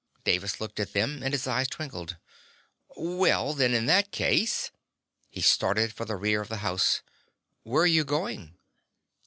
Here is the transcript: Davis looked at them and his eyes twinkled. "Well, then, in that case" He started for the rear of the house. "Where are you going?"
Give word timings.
Davis 0.23 0.59
looked 0.59 0.79
at 0.79 0.93
them 0.93 1.21
and 1.21 1.31
his 1.31 1.45
eyes 1.45 1.67
twinkled. 1.67 2.17
"Well, 2.97 3.53
then, 3.53 3.75
in 3.75 3.85
that 3.85 4.09
case" 4.09 4.71
He 5.29 5.41
started 5.41 5.93
for 5.93 6.05
the 6.05 6.15
rear 6.15 6.41
of 6.41 6.49
the 6.49 6.57
house. 6.65 7.03
"Where 7.61 7.83
are 7.83 7.85
you 7.85 8.03
going?" 8.03 8.57